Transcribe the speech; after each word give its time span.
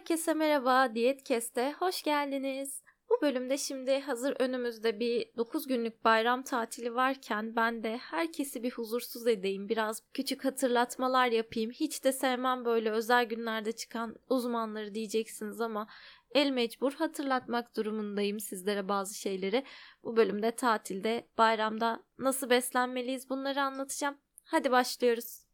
Herkese 0.00 0.34
merhaba, 0.34 0.94
Diyet 0.94 1.30
hoş 1.78 2.02
geldiniz. 2.02 2.82
Bu 3.10 3.20
bölümde 3.22 3.58
şimdi 3.58 4.00
hazır 4.00 4.36
önümüzde 4.38 5.00
bir 5.00 5.36
9 5.36 5.66
günlük 5.66 6.04
bayram 6.04 6.42
tatili 6.42 6.94
varken 6.94 7.56
ben 7.56 7.82
de 7.82 7.96
herkesi 7.96 8.62
bir 8.62 8.70
huzursuz 8.70 9.26
edeyim. 9.26 9.68
Biraz 9.68 10.02
küçük 10.14 10.44
hatırlatmalar 10.44 11.26
yapayım. 11.26 11.70
Hiç 11.70 12.04
de 12.04 12.12
sevmem 12.12 12.64
böyle 12.64 12.90
özel 12.90 13.24
günlerde 13.24 13.72
çıkan 13.72 14.16
uzmanları 14.28 14.94
diyeceksiniz 14.94 15.60
ama 15.60 15.86
el 16.34 16.50
mecbur 16.50 16.92
hatırlatmak 16.92 17.76
durumundayım 17.76 18.40
sizlere 18.40 18.88
bazı 18.88 19.14
şeyleri. 19.14 19.64
Bu 20.04 20.16
bölümde 20.16 20.50
tatilde, 20.50 21.28
bayramda 21.38 22.02
nasıl 22.18 22.50
beslenmeliyiz 22.50 23.30
bunları 23.30 23.62
anlatacağım. 23.62 24.18
Hadi 24.44 24.70
başlıyoruz. 24.70 25.49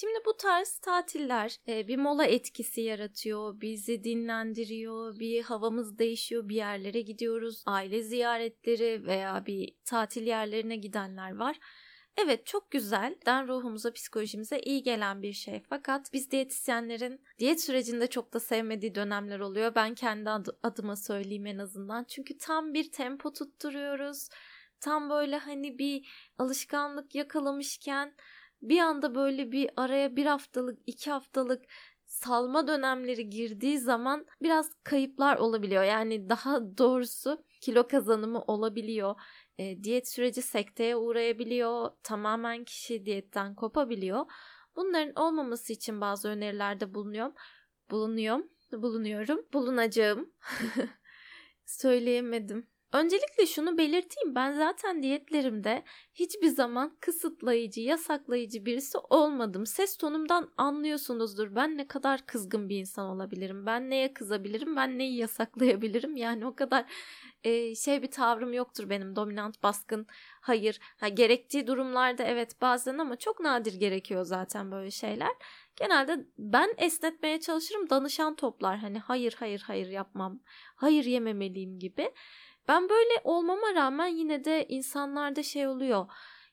Şimdi 0.00 0.18
bu 0.26 0.36
tarz 0.36 0.78
tatiller 0.78 1.56
e, 1.68 1.88
bir 1.88 1.96
mola 1.96 2.24
etkisi 2.24 2.80
yaratıyor, 2.80 3.60
bizi 3.60 4.04
dinlendiriyor, 4.04 5.18
bir 5.18 5.42
havamız 5.42 5.98
değişiyor, 5.98 6.48
bir 6.48 6.54
yerlere 6.56 7.00
gidiyoruz, 7.00 7.62
aile 7.66 8.02
ziyaretleri 8.02 9.06
veya 9.06 9.46
bir 9.46 9.74
tatil 9.84 10.26
yerlerine 10.26 10.76
gidenler 10.76 11.36
var. 11.36 11.58
Evet 12.16 12.46
çok 12.46 12.70
güzel. 12.70 13.16
Den 13.26 13.48
ruhumuza, 13.48 13.92
psikolojimize 13.92 14.60
iyi 14.60 14.82
gelen 14.82 15.22
bir 15.22 15.32
şey. 15.32 15.62
Fakat 15.70 16.12
biz 16.12 16.30
diyetisyenlerin 16.30 17.24
diyet 17.38 17.62
sürecinde 17.62 18.06
çok 18.06 18.32
da 18.32 18.40
sevmediği 18.40 18.94
dönemler 18.94 19.40
oluyor. 19.40 19.74
Ben 19.74 19.94
kendi 19.94 20.30
adıma 20.62 20.96
söyleyeyim 20.96 21.46
en 21.46 21.58
azından. 21.58 22.04
Çünkü 22.04 22.38
tam 22.38 22.74
bir 22.74 22.92
tempo 22.92 23.32
tutturuyoruz. 23.32 24.28
Tam 24.80 25.10
böyle 25.10 25.36
hani 25.38 25.78
bir 25.78 26.08
alışkanlık 26.38 27.14
yakalamışken 27.14 28.14
bir 28.62 28.78
anda 28.78 29.14
böyle 29.14 29.52
bir 29.52 29.70
araya 29.76 30.16
bir 30.16 30.26
haftalık, 30.26 30.78
iki 30.86 31.10
haftalık 31.10 31.64
salma 32.06 32.68
dönemleri 32.68 33.30
girdiği 33.30 33.78
zaman 33.78 34.26
biraz 34.42 34.70
kayıplar 34.84 35.36
olabiliyor. 35.36 35.82
Yani 35.84 36.28
daha 36.28 36.78
doğrusu 36.78 37.44
kilo 37.60 37.88
kazanımı 37.88 38.42
olabiliyor. 38.46 39.14
E, 39.58 39.84
diyet 39.84 40.08
süreci 40.08 40.42
sekteye 40.42 40.96
uğrayabiliyor. 40.96 41.90
Tamamen 42.02 42.64
kişi 42.64 43.04
diyetten 43.04 43.54
kopabiliyor. 43.54 44.26
Bunların 44.76 45.14
olmaması 45.14 45.72
için 45.72 46.00
bazı 46.00 46.28
önerilerde 46.28 46.94
bulunuyorum. 46.94 47.34
Bulunuyorum. 47.90 48.50
Bulunuyorum. 48.72 49.46
Bulunacağım. 49.52 50.32
Söyleyemedim. 51.66 52.66
Öncelikle 52.92 53.46
şunu 53.46 53.78
belirteyim 53.78 54.34
ben 54.34 54.52
zaten 54.52 55.02
diyetlerimde 55.02 55.84
hiçbir 56.14 56.48
zaman 56.48 56.96
kısıtlayıcı, 57.00 57.80
yasaklayıcı 57.80 58.66
birisi 58.66 58.98
olmadım. 58.98 59.66
Ses 59.66 59.96
tonumdan 59.96 60.50
anlıyorsunuzdur 60.56 61.54
ben 61.54 61.76
ne 61.76 61.86
kadar 61.86 62.26
kızgın 62.26 62.68
bir 62.68 62.78
insan 62.78 63.06
olabilirim. 63.06 63.66
Ben 63.66 63.90
neye 63.90 64.14
kızabilirim, 64.14 64.76
ben 64.76 64.98
neyi 64.98 65.16
yasaklayabilirim. 65.16 66.16
Yani 66.16 66.46
o 66.46 66.54
kadar 66.54 66.84
e, 67.44 67.74
şey 67.74 68.02
bir 68.02 68.10
tavrım 68.10 68.52
yoktur 68.52 68.90
benim 68.90 69.16
dominant, 69.16 69.62
baskın. 69.62 70.06
Hayır, 70.40 70.78
ha, 71.00 71.08
gerektiği 71.08 71.66
durumlarda 71.66 72.22
evet 72.22 72.60
bazen 72.60 72.98
ama 72.98 73.16
çok 73.16 73.40
nadir 73.40 73.74
gerekiyor 73.74 74.24
zaten 74.24 74.70
böyle 74.70 74.90
şeyler. 74.90 75.32
Genelde 75.76 76.26
ben 76.38 76.74
esnetmeye 76.78 77.40
çalışırım 77.40 77.90
danışan 77.90 78.36
toplar 78.36 78.78
hani 78.78 78.98
hayır 78.98 79.36
hayır 79.38 79.62
hayır 79.66 79.88
yapmam, 79.88 80.40
hayır 80.76 81.04
yememeliyim 81.04 81.78
gibi. 81.78 82.12
Ben 82.68 82.88
böyle 82.88 83.20
olmama 83.24 83.74
rağmen 83.74 84.06
yine 84.06 84.44
de 84.44 84.66
insanlarda 84.68 85.42
şey 85.42 85.66
oluyor. 85.66 86.06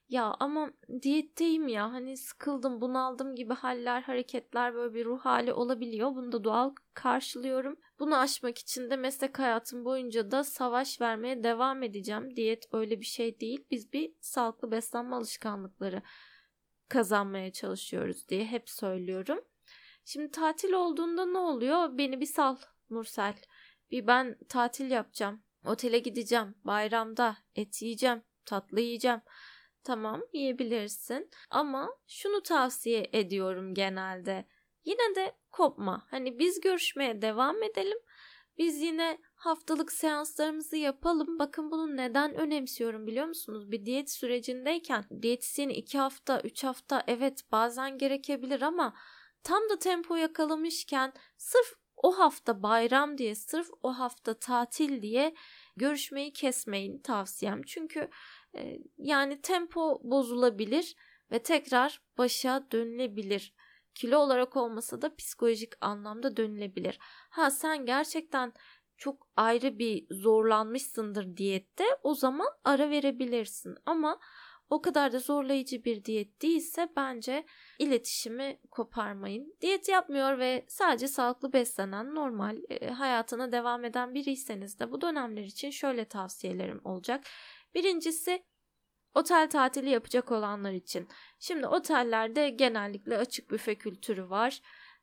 Ya 0.10 0.36
ama 0.40 0.72
diyetteyim 1.02 1.68
ya 1.68 1.92
hani 1.94 2.18
sıkıldım 2.18 2.82
bunaldım 2.82 3.36
gibi 3.36 3.54
haller 3.54 4.02
hareketler 4.02 4.74
böyle 4.74 4.94
bir 4.94 5.06
ruh 5.06 5.20
hali 5.20 5.54
olabiliyor. 5.54 6.16
Bunu 6.16 6.32
da 6.32 6.44
doğal 6.44 6.76
karşılıyorum. 6.94 7.80
Bunu 8.00 8.18
aşmak 8.18 8.58
için 8.58 8.90
de 8.90 8.96
meslek 8.96 9.40
hayatım 9.40 9.86
boyunca 9.86 10.32
da 10.32 10.44
savaş 10.44 11.02
vermeye 11.02 11.44
devam 11.44 11.84
edeceğim. 11.84 12.36
Diyet 12.36 12.66
öyle 12.72 13.00
bir 13.00 13.06
şey 13.06 13.40
değil. 13.40 13.66
Biz 13.72 13.94
bir 13.94 14.14
sağlıklı 14.22 14.72
beslenme 14.72 15.16
alışkanlıkları 15.16 16.02
kazanmaya 16.90 17.52
çalışıyoruz 17.52 18.30
diye 18.30 18.46
hep 18.46 18.70
söylüyorum. 18.70 19.42
Şimdi 20.06 20.32
tatil 20.32 20.74
olduğunda 20.74 21.26
ne 21.26 21.38
oluyor? 21.38 21.98
Beni 21.98 22.22
bir 22.22 22.26
sal 22.26 22.58
Nursel. 22.90 23.36
Bir 23.92 24.08
ben 24.08 24.38
tatil 24.50 24.92
yapacağım. 24.92 25.45
Otele 25.66 26.00
gideceğim. 26.00 26.56
Bayramda 26.64 27.38
et 27.56 27.82
yiyeceğim. 27.82 28.24
Tatlı 28.46 28.82
yiyeceğim. 28.82 29.22
Tamam 29.84 30.22
yiyebilirsin 30.34 31.30
ama 31.50 31.90
şunu 32.08 32.44
tavsiye 32.44 33.10
ediyorum 33.14 33.74
genelde. 33.74 34.46
Yine 34.86 35.16
de 35.16 35.36
kopma. 35.52 36.08
Hani 36.10 36.40
biz 36.40 36.62
görüşmeye 36.62 37.22
devam 37.22 37.64
edelim. 37.64 37.98
Biz 38.58 38.82
yine 38.82 39.18
haftalık 39.36 39.92
seanslarımızı 39.92 40.78
yapalım. 40.78 41.40
Bakın 41.40 41.72
bunu 41.72 41.98
neden 41.98 42.36
önemsiyorum 42.36 43.08
biliyor 43.08 43.26
musunuz? 43.26 43.72
Bir 43.72 43.86
diyet 43.86 44.12
sürecindeyken 44.12 45.06
diyetisyeni 45.22 45.74
2 45.74 45.98
hafta, 45.98 46.42
3 46.42 46.64
hafta 46.64 47.04
evet 47.08 47.42
bazen 47.52 47.98
gerekebilir 47.98 48.62
ama 48.62 48.94
tam 49.44 49.70
da 49.70 49.80
tempo 49.80 50.16
yakalamışken 50.16 51.14
sırf 51.38 51.74
o 51.98 52.12
hafta 52.12 52.64
bayram 52.64 53.18
diye 53.18 53.36
sırf 53.36 53.70
o 53.84 53.90
hafta 53.92 54.34
tatil 54.34 55.02
diye 55.02 55.36
görüşmeyi 55.76 56.34
kesmeyin 56.34 57.00
tavsiyem. 57.00 57.62
Çünkü 57.64 58.10
e, 58.58 58.78
yani 58.98 59.42
tempo 59.42 60.00
bozulabilir 60.04 60.96
ve 61.32 61.40
tekrar 61.44 62.02
başa 62.18 62.68
dönülebilir. 62.72 63.54
Kilo 63.96 64.18
olarak 64.18 64.56
olmasa 64.56 65.02
da 65.02 65.16
psikolojik 65.16 65.74
anlamda 65.82 66.38
dönülebilir. 66.38 66.98
Ha 67.30 67.52
sen 67.52 67.86
gerçekten 67.86 68.54
çok 68.98 69.28
ayrı 69.36 69.80
bir 69.80 70.06
zorlanmışsındır 70.12 71.38
diyette 71.38 71.84
o 72.04 72.14
zaman 72.14 72.48
ara 72.64 72.90
verebilirsin. 72.90 73.76
Ama 73.86 74.20
o 74.70 74.82
kadar 74.82 75.12
da 75.12 75.20
zorlayıcı 75.20 75.84
bir 75.84 76.06
diyet 76.06 76.42
değilse 76.42 76.90
bence 76.96 77.46
iletişimi 77.80 78.60
koparmayın. 78.72 79.58
Diyet 79.62 79.90
yapmıyor 79.90 80.40
ve 80.40 80.66
sadece 80.68 81.08
sağlıklı 81.08 81.54
beslenen, 81.54 82.16
normal 82.16 82.58
e, 82.70 82.90
hayatına 82.90 83.52
devam 83.52 83.86
eden 83.86 84.14
biriyseniz 84.14 84.80
de 84.80 84.92
bu 84.92 85.02
dönemler 85.02 85.44
için 85.44 85.70
şöyle 85.70 86.06
tavsiyelerim 86.06 86.82
olacak. 86.84 87.24
Birincisi 87.76 88.44
Otel 89.16 89.50
tatili 89.50 89.90
yapacak 89.90 90.32
olanlar 90.32 90.72
için. 90.72 91.08
Şimdi 91.40 91.68
otellerde 91.68 92.50
genellikle 92.50 93.18
açık 93.18 93.52
büfe 93.52 93.76
kültürü 93.76 94.30
var. 94.30 94.62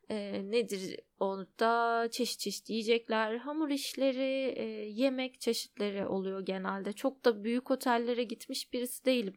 E, 0.09 0.41
nedir 0.51 0.99
orada 1.19 2.07
çeşit 2.11 2.39
çeşit 2.39 2.69
yiyecekler, 2.69 3.37
hamur 3.37 3.69
işleri, 3.69 4.53
e, 4.57 4.63
yemek 4.89 5.41
çeşitleri 5.41 6.07
oluyor 6.07 6.45
genelde. 6.45 6.93
Çok 6.93 7.25
da 7.25 7.43
büyük 7.43 7.71
otellere 7.71 8.23
gitmiş 8.23 8.73
birisi 8.73 9.05
değilim. 9.05 9.33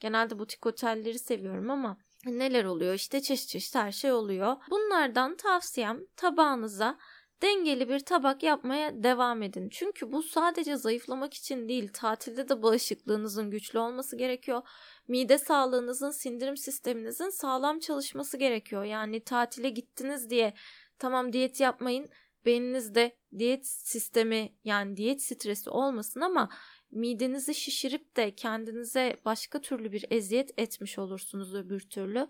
Genelde 0.00 0.38
butik 0.38 0.66
otelleri 0.66 1.18
seviyorum 1.18 1.70
ama 1.70 1.98
neler 2.26 2.64
oluyor? 2.64 2.94
İşte 2.94 3.20
çeşit 3.20 3.48
çeşit 3.48 3.74
her 3.74 3.92
şey 3.92 4.12
oluyor. 4.12 4.56
Bunlardan 4.70 5.36
tavsiyem 5.36 6.00
tabağınıza 6.16 6.98
dengeli 7.42 7.88
bir 7.88 8.00
tabak 8.00 8.42
yapmaya 8.42 9.02
devam 9.02 9.42
edin. 9.42 9.68
Çünkü 9.68 10.12
bu 10.12 10.22
sadece 10.22 10.76
zayıflamak 10.76 11.34
için 11.34 11.68
değil, 11.68 11.90
tatilde 11.92 12.48
de 12.48 12.62
bağışıklığınızın 12.62 13.50
güçlü 13.50 13.78
olması 13.78 14.16
gerekiyor. 14.16 14.62
Mide 15.08 15.38
sağlığınızın, 15.38 16.10
sindirim 16.10 16.56
sisteminizin 16.56 17.28
sağlam 17.28 17.78
çalışması 17.78 18.36
gerekiyor. 18.36 18.84
Yani 18.84 19.20
tatile 19.24 19.70
gittiniz 19.70 20.30
diye 20.30 20.54
tamam 20.98 21.32
diyet 21.32 21.60
yapmayın, 21.60 22.08
beyninizde 22.44 23.16
diyet 23.38 23.66
sistemi 23.66 24.54
yani 24.64 24.96
diyet 24.96 25.22
stresi 25.22 25.70
olmasın 25.70 26.20
ama 26.20 26.48
midenizi 26.90 27.54
şişirip 27.54 28.16
de 28.16 28.34
kendinize 28.34 29.16
başka 29.24 29.60
türlü 29.60 29.92
bir 29.92 30.04
eziyet 30.10 30.50
etmiş 30.58 30.98
olursunuz 30.98 31.54
öbür 31.54 31.80
türlü. 31.80 32.28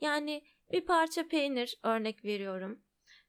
Yani 0.00 0.44
bir 0.72 0.86
parça 0.86 1.28
peynir 1.28 1.78
örnek 1.82 2.24
veriyorum 2.24 2.82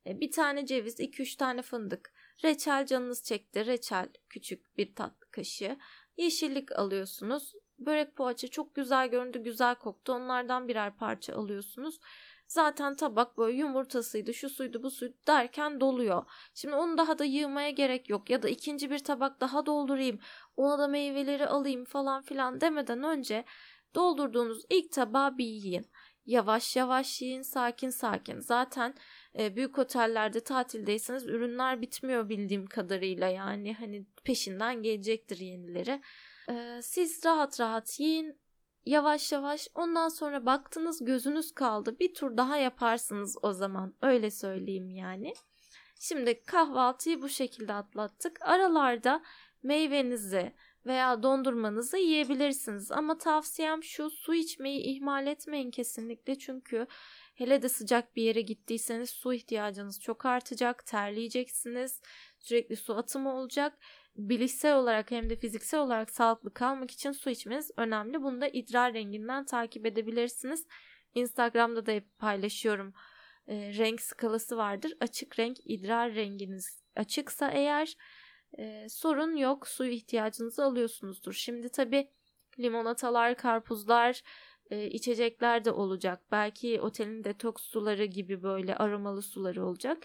bir 0.05 0.31
tane 0.31 0.65
ceviz, 0.65 0.99
2-3 0.99 1.35
tane 1.37 1.61
fındık, 1.61 2.13
reçel 2.43 2.85
canınız 2.85 3.23
çekti, 3.23 3.65
reçel 3.65 4.09
küçük 4.29 4.77
bir 4.77 4.95
tatlı 4.95 5.31
kaşığı, 5.31 5.77
yeşillik 6.17 6.71
alıyorsunuz. 6.79 7.53
Börek 7.79 8.15
poğaça 8.15 8.47
çok 8.47 8.75
güzel 8.75 9.07
göründü, 9.07 9.43
güzel 9.43 9.75
koktu. 9.75 10.13
Onlardan 10.13 10.67
birer 10.67 10.97
parça 10.97 11.35
alıyorsunuz. 11.35 11.99
Zaten 12.47 12.95
tabak 12.95 13.37
böyle 13.37 13.57
yumurtasıydı, 13.57 14.33
şu 14.33 14.49
suydu, 14.49 14.83
bu 14.83 14.91
suydu 14.91 15.13
derken 15.27 15.79
doluyor. 15.79 16.23
Şimdi 16.53 16.75
onu 16.75 16.97
daha 16.97 17.19
da 17.19 17.25
yığmaya 17.25 17.69
gerek 17.69 18.09
yok. 18.09 18.29
Ya 18.29 18.43
da 18.43 18.49
ikinci 18.49 18.91
bir 18.91 18.99
tabak 18.99 19.41
daha 19.41 19.65
doldurayım, 19.65 20.19
ona 20.57 20.79
da 20.79 20.87
meyveleri 20.87 21.47
alayım 21.47 21.85
falan 21.85 22.21
filan 22.21 22.61
demeden 22.61 23.03
önce 23.03 23.45
doldurduğunuz 23.95 24.63
ilk 24.69 24.91
tabağı 24.91 25.37
bir 25.37 25.45
yiyin. 25.45 25.91
Yavaş 26.25 26.75
yavaş 26.75 27.21
yiyin, 27.21 27.41
sakin 27.41 27.89
sakin. 27.89 28.39
Zaten 28.39 28.93
e, 29.39 29.55
büyük 29.55 29.79
otellerde 29.79 30.39
tatildeyseniz 30.39 31.27
ürünler 31.27 31.81
bitmiyor 31.81 32.29
bildiğim 32.29 32.65
kadarıyla 32.65 33.27
yani 33.27 33.73
hani 33.73 34.05
peşinden 34.23 34.81
gelecektir 34.83 35.37
yenileri. 35.37 36.01
E, 36.49 36.79
siz 36.83 37.25
rahat 37.25 37.59
rahat 37.59 37.99
yiyin. 37.99 38.41
yavaş 38.85 39.31
yavaş 39.31 39.67
ondan 39.75 40.09
sonra 40.09 40.45
baktınız 40.45 41.05
gözünüz 41.05 41.53
kaldı 41.53 41.99
bir 41.99 42.13
tur 42.13 42.37
daha 42.37 42.57
yaparsınız 42.57 43.37
o 43.41 43.53
zaman 43.53 43.95
öyle 44.01 44.31
söyleyeyim 44.31 44.89
yani. 44.89 45.33
Şimdi 45.99 46.43
kahvaltıyı 46.43 47.21
bu 47.21 47.29
şekilde 47.29 47.73
atlattık. 47.73 48.41
Aralarda 48.41 49.23
meyvenizi 49.63 50.53
veya 50.85 51.23
dondurmanızı 51.23 51.97
yiyebilirsiniz. 51.97 52.91
Ama 52.91 53.17
tavsiyem 53.17 53.83
şu 53.83 54.09
su 54.09 54.33
içmeyi 54.33 54.81
ihmal 54.81 55.27
etmeyin 55.27 55.71
kesinlikle. 55.71 56.39
Çünkü 56.39 56.87
hele 57.35 57.61
de 57.61 57.69
sıcak 57.69 58.15
bir 58.15 58.23
yere 58.23 58.41
gittiyseniz 58.41 59.09
su 59.09 59.33
ihtiyacınız 59.33 60.01
çok 60.01 60.25
artacak. 60.25 60.85
Terleyeceksiniz. 60.85 62.01
Sürekli 62.39 62.75
su 62.75 62.95
atımı 62.95 63.33
olacak. 63.33 63.77
Bilişsel 64.15 64.75
olarak 64.75 65.11
hem 65.11 65.29
de 65.29 65.35
fiziksel 65.35 65.79
olarak 65.79 66.09
sağlıklı 66.09 66.53
kalmak 66.53 66.91
için 66.91 67.11
su 67.11 67.29
içmeniz 67.29 67.71
önemli. 67.77 68.21
Bunu 68.21 68.41
da 68.41 68.47
idrar 68.47 68.93
renginden 68.93 69.45
takip 69.45 69.85
edebilirsiniz. 69.85 70.67
Instagram'da 71.15 71.85
da 71.85 71.91
hep 71.91 72.17
paylaşıyorum. 72.19 72.93
E, 73.47 73.55
renk 73.77 74.01
skalası 74.01 74.57
vardır. 74.57 74.93
Açık 74.99 75.39
renk 75.39 75.57
idrar 75.65 76.15
renginiz 76.15 76.81
açıksa 76.95 77.51
eğer 77.51 77.95
e, 78.57 78.89
sorun 78.89 79.35
yok. 79.35 79.67
Su 79.67 79.85
ihtiyacınızı 79.85 80.63
alıyorsunuzdur. 80.63 81.33
Şimdi 81.33 81.69
tabi 81.69 82.07
limonatalar, 82.59 83.35
karpuzlar, 83.35 84.21
e, 84.71 84.85
içecekler 84.87 85.65
de 85.65 85.71
olacak. 85.71 86.21
Belki 86.31 86.81
otelin 86.81 87.23
detoks 87.23 87.63
suları 87.63 88.05
gibi 88.05 88.43
böyle 88.43 88.75
aromalı 88.75 89.21
suları 89.21 89.65
olacak. 89.65 89.97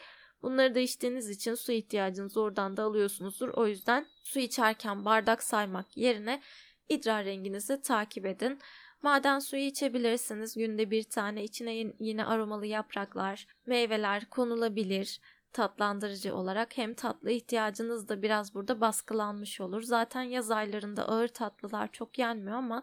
Bunları 0.43 0.75
da 0.75 0.79
içtiğiniz 0.79 1.31
için 1.31 1.55
su 1.55 1.73
ihtiyacınızı 1.73 2.41
oradan 2.41 2.77
da 2.77 2.83
alıyorsunuzdur. 2.83 3.49
O 3.49 3.67
yüzden 3.67 4.07
su 4.23 4.39
içerken 4.39 5.05
bardak 5.05 5.43
saymak 5.43 5.97
yerine 5.97 6.43
idrar 6.89 7.25
renginizi 7.25 7.83
takip 7.83 8.27
edin. 8.27 8.59
Maden 9.03 9.39
suyu 9.39 9.63
içebilirsiniz. 9.63 10.55
Günde 10.55 10.91
bir 10.91 11.03
tane 11.03 11.45
içine 11.45 11.93
yine 11.99 12.25
aromalı 12.25 12.67
yapraklar, 12.67 13.47
meyveler 13.67 14.31
konulabilir 14.31 15.21
tatlandırıcı 15.57 16.35
olarak 16.35 16.79
hem 16.79 16.95
tatlı 16.95 17.31
ihtiyacınız 17.31 18.09
da 18.09 18.23
biraz 18.23 18.55
burada 18.55 18.81
baskılanmış 18.81 19.61
olur. 19.61 19.83
Zaten 19.83 20.23
yaz 20.23 20.51
aylarında 20.51 21.09
ağır 21.09 21.29
tatlılar 21.29 21.93
çok 21.93 22.19
yenmiyor 22.19 22.57
ama 22.57 22.83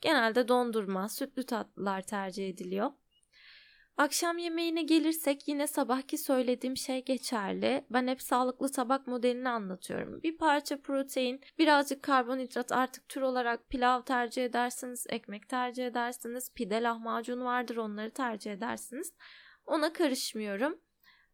genelde 0.00 0.48
dondurma, 0.48 1.08
sütlü 1.08 1.46
tatlılar 1.46 2.02
tercih 2.02 2.48
ediliyor. 2.48 2.90
Akşam 3.96 4.38
yemeğine 4.38 4.82
gelirsek 4.82 5.48
yine 5.48 5.66
sabahki 5.66 6.18
söylediğim 6.18 6.76
şey 6.76 7.04
geçerli. 7.04 7.84
Ben 7.90 8.06
hep 8.06 8.22
sağlıklı 8.22 8.72
tabak 8.72 9.06
modelini 9.06 9.48
anlatıyorum. 9.48 10.22
Bir 10.22 10.36
parça 10.36 10.80
protein, 10.80 11.40
birazcık 11.58 12.02
karbonhidrat 12.02 12.72
artık 12.72 13.08
tür 13.08 13.22
olarak 13.22 13.68
pilav 13.68 14.02
tercih 14.02 14.44
edersiniz, 14.44 15.06
ekmek 15.08 15.48
tercih 15.48 15.86
edersiniz, 15.86 16.52
pide 16.54 16.82
lahmacun 16.82 17.44
vardır 17.44 17.76
onları 17.76 18.10
tercih 18.10 18.52
edersiniz. 18.52 19.12
Ona 19.66 19.92
karışmıyorum. 19.92 20.80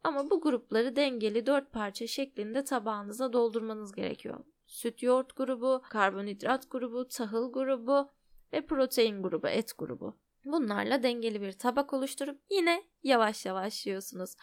Ama 0.04 0.30
bu 0.30 0.40
grupları 0.40 0.96
dengeli 0.96 1.46
dört 1.46 1.72
parça 1.72 2.06
şeklinde 2.06 2.64
tabağınıza 2.64 3.32
doldurmanız 3.32 3.92
gerekiyor. 3.92 4.44
Süt 4.66 5.02
yoğurt 5.02 5.36
grubu, 5.36 5.82
karbonhidrat 5.90 6.70
grubu, 6.70 7.08
tahıl 7.08 7.52
grubu 7.52 8.10
ve 8.52 8.66
protein 8.66 9.22
grubu, 9.22 9.48
et 9.48 9.78
grubu. 9.78 10.16
Bunlarla 10.44 11.02
dengeli 11.02 11.40
bir 11.40 11.52
tabak 11.52 11.92
oluşturup 11.92 12.40
yine 12.50 12.82
yavaş 13.02 13.46
yavaş 13.46 13.86
yiyorsunuz. 13.86 14.36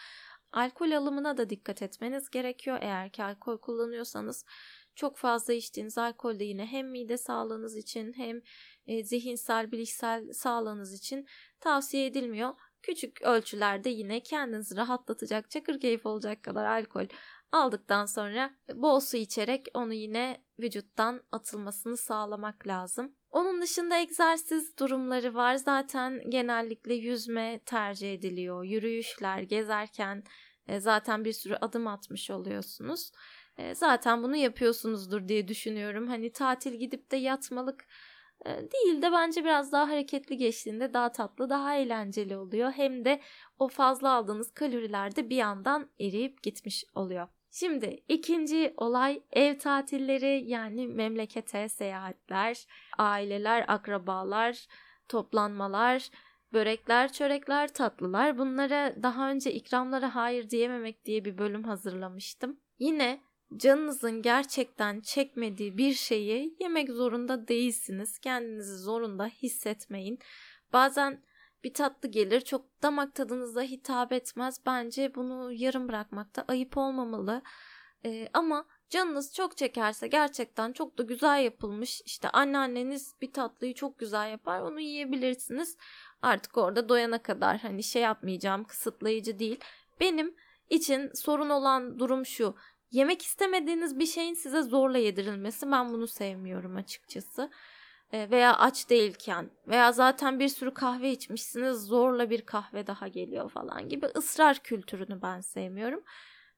Alkol 0.51 0.91
alımına 0.91 1.37
da 1.37 1.49
dikkat 1.49 1.81
etmeniz 1.81 2.29
gerekiyor. 2.29 2.77
Eğer 2.81 3.11
ki 3.11 3.23
alkol 3.23 3.57
kullanıyorsanız 3.57 4.45
çok 4.95 5.17
fazla 5.17 5.53
içtiğiniz 5.53 5.97
alkol 5.97 6.39
de 6.39 6.43
yine 6.43 6.65
hem 6.65 6.91
mide 6.91 7.17
sağlığınız 7.17 7.77
için 7.77 8.13
hem 8.13 8.41
e, 8.87 9.03
zihinsel, 9.03 9.71
bilişsel 9.71 10.33
sağlığınız 10.33 10.93
için 10.93 11.27
tavsiye 11.59 12.05
edilmiyor. 12.05 12.53
Küçük 12.81 13.21
ölçülerde 13.21 13.89
yine 13.89 14.23
kendinizi 14.23 14.77
rahatlatacak, 14.77 15.51
çakır 15.51 15.79
keyif 15.79 16.05
olacak 16.05 16.43
kadar 16.43 16.65
alkol 16.65 17.05
aldıktan 17.51 18.05
sonra 18.05 18.53
bol 18.73 18.99
su 18.99 19.17
içerek 19.17 19.67
onu 19.73 19.93
yine 19.93 20.43
vücuttan 20.59 21.21
atılmasını 21.31 21.97
sağlamak 21.97 22.67
lazım. 22.67 23.15
Onun 23.31 23.61
dışında 23.61 23.99
egzersiz 23.99 24.77
durumları 24.77 25.33
var. 25.33 25.55
Zaten 25.55 26.29
genellikle 26.29 26.93
yüzme 26.93 27.59
tercih 27.65 28.13
ediliyor. 28.13 28.63
Yürüyüşler, 28.63 29.41
gezerken 29.41 30.23
e, 30.67 30.79
zaten 30.79 31.25
bir 31.25 31.33
sürü 31.33 31.55
adım 31.55 31.87
atmış 31.87 32.31
oluyorsunuz. 32.31 33.11
E, 33.57 33.75
zaten 33.75 34.23
bunu 34.23 34.35
yapıyorsunuzdur 34.35 35.27
diye 35.27 35.47
düşünüyorum. 35.47 36.07
Hani 36.07 36.31
tatil 36.31 36.73
gidip 36.73 37.11
de 37.11 37.17
yatmalık 37.17 37.85
değil 38.45 39.01
de 39.01 39.11
bence 39.11 39.43
biraz 39.43 39.71
daha 39.71 39.89
hareketli 39.89 40.37
geçtiğinde 40.37 40.93
daha 40.93 41.11
tatlı, 41.11 41.49
daha 41.49 41.75
eğlenceli 41.75 42.37
oluyor. 42.37 42.71
Hem 42.71 43.05
de 43.05 43.21
o 43.59 43.67
fazla 43.67 44.09
aldığınız 44.09 44.51
kaloriler 44.51 45.15
de 45.15 45.29
bir 45.29 45.35
yandan 45.35 45.89
eriyip 45.99 46.43
gitmiş 46.43 46.85
oluyor. 46.95 47.27
Şimdi 47.51 48.03
ikinci 48.07 48.73
olay 48.77 49.21
ev 49.31 49.57
tatilleri 49.57 50.43
yani 50.45 50.87
memlekete 50.87 51.69
seyahatler, 51.69 52.65
aileler, 52.97 53.65
akrabalar, 53.67 54.67
toplanmalar, 55.09 56.09
börekler, 56.53 57.11
çörekler, 57.11 57.73
tatlılar. 57.73 58.37
Bunlara 58.37 59.03
daha 59.03 59.29
önce 59.29 59.53
ikramlara 59.53 60.15
hayır 60.15 60.49
diyememek 60.49 61.05
diye 61.05 61.25
bir 61.25 61.37
bölüm 61.37 61.63
hazırlamıştım. 61.63 62.59
Yine 62.79 63.19
canınızın 63.55 64.21
gerçekten 64.21 65.01
çekmediği 65.01 65.77
bir 65.77 65.93
şeyi 65.93 66.55
yemek 66.59 66.89
zorunda 66.89 67.47
değilsiniz. 67.47 68.19
Kendinizi 68.19 68.77
zorunda 68.77 69.25
hissetmeyin. 69.25 70.19
Bazen 70.73 71.23
bir 71.63 71.73
tatlı 71.73 72.09
gelir 72.09 72.41
çok 72.41 72.83
damak 72.83 73.15
tadınıza 73.15 73.61
hitap 73.61 74.11
etmez. 74.11 74.61
Bence 74.65 75.15
bunu 75.15 75.51
yarım 75.51 75.87
bırakmakta 75.87 76.45
ayıp 76.47 76.77
olmamalı. 76.77 77.41
Ee, 78.05 78.29
ama 78.33 78.65
canınız 78.89 79.33
çok 79.33 79.57
çekerse 79.57 80.07
gerçekten 80.07 80.73
çok 80.73 80.97
da 80.97 81.03
güzel 81.03 81.43
yapılmış 81.43 82.01
işte 82.05 82.29
anneanneniz 82.29 83.15
bir 83.21 83.33
tatlıyı 83.33 83.73
çok 83.73 83.99
güzel 83.99 84.31
yapar 84.31 84.61
onu 84.61 84.79
yiyebilirsiniz. 84.79 85.77
Artık 86.21 86.57
orada 86.57 86.89
doyana 86.89 87.23
kadar 87.23 87.57
hani 87.57 87.83
şey 87.83 88.01
yapmayacağım 88.01 88.63
kısıtlayıcı 88.63 89.39
değil. 89.39 89.59
Benim 89.99 90.35
için 90.69 91.11
sorun 91.13 91.49
olan 91.49 91.99
durum 91.99 92.25
şu. 92.25 92.55
Yemek 92.91 93.21
istemediğiniz 93.21 93.99
bir 93.99 94.05
şeyin 94.05 94.33
size 94.33 94.61
zorla 94.61 94.97
yedirilmesi 94.97 95.71
ben 95.71 95.89
bunu 95.93 96.07
sevmiyorum 96.07 96.75
açıkçası. 96.75 97.51
E, 98.11 98.29
veya 98.31 98.57
aç 98.57 98.89
değilken 98.89 99.49
veya 99.67 99.91
zaten 99.91 100.39
bir 100.39 100.47
sürü 100.47 100.73
kahve 100.73 101.11
içmişsiniz 101.11 101.77
zorla 101.77 102.29
bir 102.29 102.41
kahve 102.41 102.87
daha 102.87 103.07
geliyor 103.07 103.49
falan 103.49 103.89
gibi 103.89 104.05
ısrar 104.05 104.57
kültürünü 104.63 105.21
ben 105.21 105.41
sevmiyorum. 105.41 106.03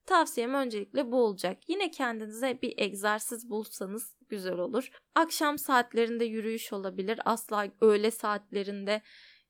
Tavsiyem 0.06 0.54
öncelikle 0.54 1.12
bu 1.12 1.24
olacak. 1.24 1.58
Yine 1.68 1.92
kendinize 1.92 2.62
bir 2.62 2.74
egzersiz 2.78 3.50
bulsanız 3.50 4.16
güzel 4.30 4.58
olur. 4.58 4.90
Akşam 5.16 5.58
saatlerinde 5.58 6.26
yürüyüş 6.26 6.74
olabilir. 6.74 7.20
Asla 7.26 7.68
öğle 7.82 8.12
saatlerinde 8.12 9.02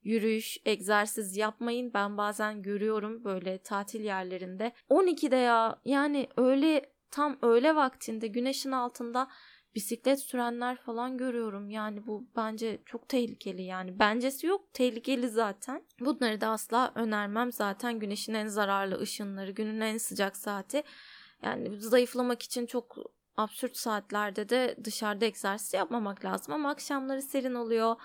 yürüyüş, 0.03 0.57
egzersiz 0.65 1.37
yapmayın. 1.37 1.93
Ben 1.93 2.17
bazen 2.17 2.61
görüyorum 2.61 3.23
böyle 3.23 3.57
tatil 3.57 4.01
yerlerinde. 4.01 4.71
12'de 4.89 5.35
ya 5.35 5.79
yani 5.85 6.27
öyle 6.37 6.91
tam 7.11 7.37
öğle 7.41 7.75
vaktinde 7.75 8.27
güneşin 8.27 8.71
altında 8.71 9.27
bisiklet 9.75 10.19
sürenler 10.19 10.77
falan 10.77 11.17
görüyorum. 11.17 11.69
Yani 11.69 12.07
bu 12.07 12.27
bence 12.35 12.81
çok 12.85 13.09
tehlikeli 13.09 13.61
yani. 13.61 13.99
Bencesi 13.99 14.47
yok 14.47 14.73
tehlikeli 14.73 15.29
zaten. 15.29 15.83
Bunları 15.99 16.41
da 16.41 16.47
asla 16.47 16.91
önermem. 16.95 17.51
Zaten 17.51 17.99
güneşin 17.99 18.33
en 18.33 18.47
zararlı 18.47 18.99
ışınları, 18.99 19.51
günün 19.51 19.81
en 19.81 19.97
sıcak 19.97 20.37
saati. 20.37 20.83
Yani 21.43 21.81
zayıflamak 21.81 22.41
için 22.41 22.65
çok 22.65 22.97
absürt 23.37 23.77
saatlerde 23.77 24.49
de 24.49 24.77
dışarıda 24.83 25.25
egzersiz 25.25 25.73
yapmamak 25.73 26.25
lazım 26.25 26.53
ama 26.53 26.69
akşamları 26.69 27.21
serin 27.21 27.55
oluyor. 27.55 27.95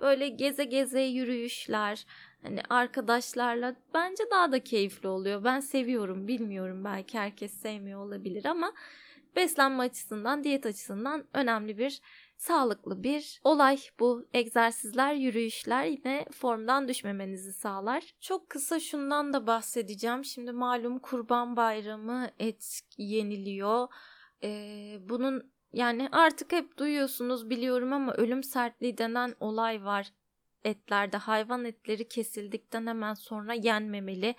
Böyle 0.00 0.28
geze 0.28 0.64
geze 0.64 1.00
yürüyüşler, 1.00 2.06
hani 2.42 2.60
arkadaşlarla 2.70 3.76
bence 3.94 4.24
daha 4.30 4.52
da 4.52 4.64
keyifli 4.64 5.08
oluyor. 5.08 5.44
Ben 5.44 5.60
seviyorum, 5.60 6.28
bilmiyorum 6.28 6.84
belki 6.84 7.18
herkes 7.18 7.52
sevmiyor 7.52 8.06
olabilir 8.06 8.44
ama 8.44 8.72
beslenme 9.36 9.82
açısından, 9.82 10.44
diyet 10.44 10.66
açısından 10.66 11.24
önemli 11.32 11.78
bir 11.78 12.00
sağlıklı 12.36 13.02
bir 13.02 13.40
olay 13.44 13.78
bu. 14.00 14.28
Egzersizler, 14.32 15.14
yürüyüşler 15.14 15.84
yine 15.84 16.26
formdan 16.32 16.88
düşmemenizi 16.88 17.52
sağlar. 17.52 18.14
Çok 18.20 18.50
kısa 18.50 18.80
şundan 18.80 19.32
da 19.32 19.46
bahsedeceğim. 19.46 20.24
Şimdi 20.24 20.52
malum 20.52 20.98
Kurban 20.98 21.56
Bayramı 21.56 22.30
et 22.38 22.80
yeniliyor. 22.98 23.88
Ee, 24.44 24.98
bunun 25.08 25.51
yani 25.72 26.08
artık 26.12 26.52
hep 26.52 26.78
duyuyorsunuz 26.78 27.50
biliyorum 27.50 27.92
ama 27.92 28.14
ölüm 28.14 28.42
sertliği 28.42 28.98
denen 28.98 29.34
olay 29.40 29.84
var 29.84 30.12
etlerde. 30.64 31.16
Hayvan 31.16 31.64
etleri 31.64 32.08
kesildikten 32.08 32.86
hemen 32.86 33.14
sonra 33.14 33.54
yenmemeli 33.54 34.34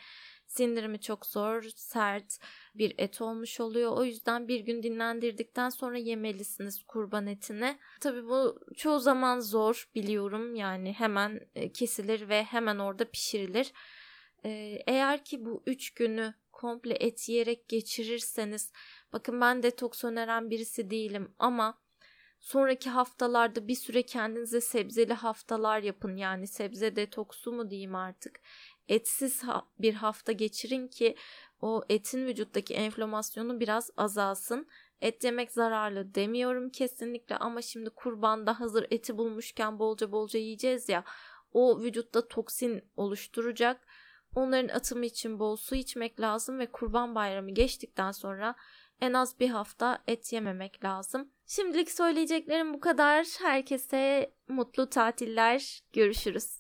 Sindirimi 0.54 1.02
çok 1.02 1.25
zor, 1.25 1.63
sert 1.75 2.40
bir 2.75 2.94
et 2.98 3.22
olmuş 3.22 3.60
oluyor. 3.60 3.92
O 3.92 4.04
yüzden 4.04 4.48
bir 4.48 4.60
gün 4.60 4.84
dinlendirdikten 4.84 5.70
sonra 5.70 5.98
yemelisiniz 5.98 6.84
kurban 6.84 7.28
etini. 7.28 7.78
Tabii 8.02 8.28
bu 8.28 8.60
çoğu 8.78 9.00
zaman 9.00 9.40
zor 9.40 9.90
biliyorum. 9.96 10.56
Yani 10.56 10.94
hemen 10.94 11.40
e, 11.56 11.72
kesilir 11.72 12.30
ve 12.30 12.44
hemen 12.44 12.78
orada 12.78 13.12
pişirilir. 13.12 13.74
Ee, 14.46 14.80
eğer 14.88 15.25
ki 15.25 15.46
bu 15.46 15.63
üç 15.66 15.94
günü 15.94 16.34
komple 16.63 16.93
et 16.93 17.29
yiyerek 17.29 17.70
geçirirseniz 17.70 18.72
bakın 19.13 19.41
ben 19.41 19.63
detoks 19.63 20.03
öneren 20.03 20.50
birisi 20.50 20.89
değilim 20.89 21.36
ama 21.39 21.82
sonraki 22.39 22.89
haftalarda 22.89 23.67
bir 23.67 23.75
süre 23.75 24.03
kendinize 24.03 24.62
sebzeli 24.62 25.13
haftalar 25.13 25.79
yapın. 25.79 26.15
Yani 26.15 26.48
sebze 26.48 26.96
detoksu 26.96 27.51
mu 27.51 27.70
diyeyim 27.70 27.96
artık? 27.96 28.39
Etsiz 28.88 29.41
bir 29.79 29.93
hafta 29.93 30.32
geçirin 30.32 30.88
ki 30.88 31.15
o 31.62 31.84
etin 31.89 32.25
vücuttaki 32.27 32.74
enflamasyonu 32.74 33.60
biraz 33.60 33.89
azalsın. 33.98 34.67
Et 35.01 35.24
yemek 35.24 35.51
zararlı 35.51 36.15
demiyorum 36.15 36.70
kesinlikle 36.70 37.38
ama 37.38 37.62
şimdi 37.62 37.89
kurbanda 37.89 38.60
hazır 38.60 38.86
eti 38.91 39.17
bulmuşken 39.17 39.79
bolca 39.79 40.12
bolca 40.12 40.39
yiyeceğiz 40.39 40.89
ya 40.89 41.03
o 41.53 41.82
vücutta 41.82 42.27
toksin 42.27 42.91
oluşturacak 42.98 43.88
Onların 44.36 44.75
atımı 44.75 45.06
için 45.06 45.40
bol 45.40 45.56
su 45.56 45.75
içmek 45.75 46.20
lazım 46.20 46.60
ve 46.60 46.72
kurban 46.72 47.16
bayramı 47.16 47.52
geçtikten 47.52 48.12
sonra 48.12 48.56
en 49.02 49.13
az 49.13 49.40
bir 49.40 49.50
hafta 49.50 50.04
et 50.08 50.34
yememek 50.34 50.84
lazım. 50.84 51.30
Şimdilik 51.46 51.92
söyleyeceklerim 51.92 52.74
bu 52.74 52.80
kadar. 52.80 53.28
Herkese 53.42 54.34
mutlu 54.48 54.90
tatiller. 54.90 55.82
Görüşürüz. 55.94 56.60